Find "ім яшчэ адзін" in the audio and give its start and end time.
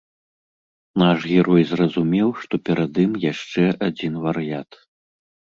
3.05-4.13